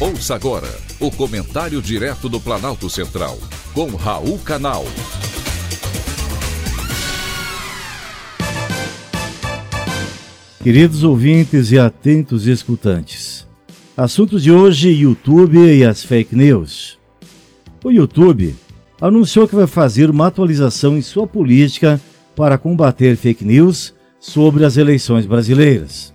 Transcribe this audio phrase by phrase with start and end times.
[0.00, 3.38] Ouça agora o comentário direto do Planalto Central,
[3.72, 4.84] com Raul Canal.
[10.60, 13.46] Queridos ouvintes e atentos escutantes,
[13.96, 16.98] assunto de hoje: YouTube e as fake news.
[17.84, 18.56] O YouTube
[19.00, 22.00] anunciou que vai fazer uma atualização em sua política
[22.34, 26.12] para combater fake news sobre as eleições brasileiras.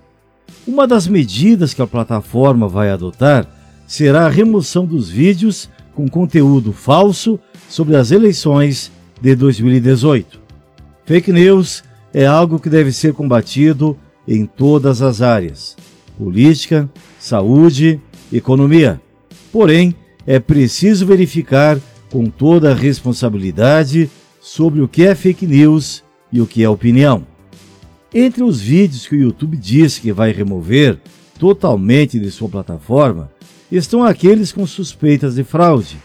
[0.68, 3.59] Uma das medidas que a plataforma vai adotar
[3.90, 10.40] será a remoção dos vídeos com conteúdo falso sobre as eleições de 2018.
[11.06, 13.98] Fake news é algo que deve ser combatido
[14.28, 15.76] em todas as áreas:
[16.16, 16.88] política,
[17.20, 18.00] saúde,
[18.32, 19.02] economia.
[19.52, 19.96] Porém,
[20.28, 21.80] é preciso verificar
[22.12, 24.08] com toda a responsabilidade
[24.40, 27.26] sobre o que é fake news e o que é opinião.
[28.14, 31.00] Entre os vídeos que o YouTube diz que vai remover
[31.40, 33.32] totalmente de sua plataforma,
[33.72, 35.98] estão aqueles com suspeitas de fraude,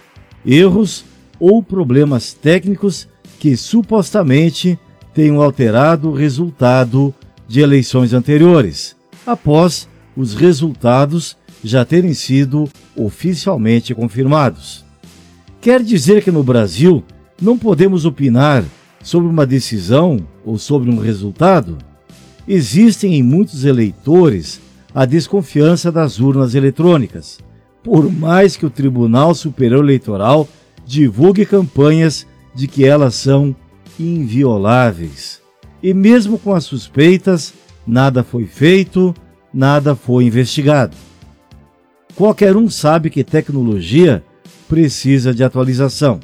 [0.44, 1.04] erros
[1.40, 4.78] ou problemas técnicos que supostamente
[5.14, 7.14] tenham alterado o resultado
[7.48, 14.84] de eleições anteriores, após os resultados já terem sido oficialmente confirmados.
[15.60, 17.02] Quer dizer que no Brasil
[17.40, 18.64] não podemos opinar
[19.02, 21.78] sobre uma decisão ou sobre um resultado?
[22.46, 24.60] Existem em muitos eleitores
[24.94, 27.38] a desconfiança das urnas eletrônicas
[27.84, 30.48] por mais que o Tribunal Superior Eleitoral
[30.86, 33.54] divulgue campanhas de que elas são
[34.00, 35.40] invioláveis.
[35.82, 37.52] E mesmo com as suspeitas,
[37.86, 39.14] nada foi feito,
[39.52, 40.96] nada foi investigado.
[42.16, 44.24] Qualquer um sabe que tecnologia
[44.66, 46.20] precisa de atualização.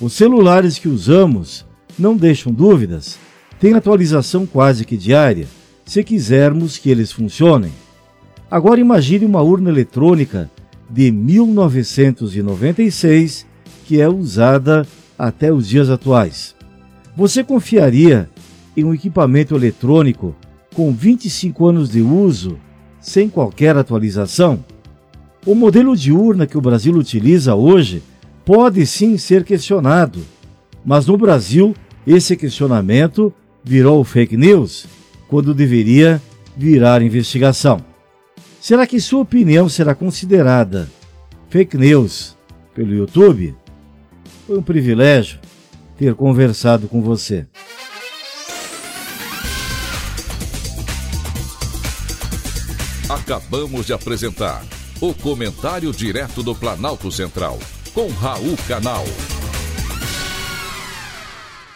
[0.00, 1.66] Os celulares que usamos
[1.98, 3.18] não deixam dúvidas,
[3.60, 5.46] têm atualização quase que diária,
[5.84, 7.72] se quisermos que eles funcionem.
[8.50, 10.50] Agora imagine uma urna eletrônica
[10.88, 13.44] de 1996
[13.84, 14.86] que é usada
[15.18, 16.54] até os dias atuais.
[17.16, 18.28] Você confiaria
[18.76, 20.36] em um equipamento eletrônico
[20.74, 22.58] com 25 anos de uso
[23.00, 24.64] sem qualquer atualização?
[25.46, 28.02] O modelo de urna que o Brasil utiliza hoje
[28.44, 30.20] pode sim ser questionado,
[30.84, 31.74] mas no Brasil
[32.06, 33.32] esse questionamento
[33.64, 34.86] virou fake news
[35.28, 36.20] quando deveria
[36.56, 37.95] virar investigação.
[38.60, 40.88] Será que sua opinião será considerada
[41.48, 42.36] fake news
[42.74, 43.54] pelo YouTube?
[44.46, 45.38] Foi um privilégio
[45.96, 47.46] ter conversado com você.
[53.08, 54.64] Acabamos de apresentar
[55.00, 57.58] o Comentário Direto do Planalto Central,
[57.94, 59.04] com Raul Canal.